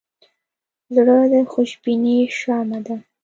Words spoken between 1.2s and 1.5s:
د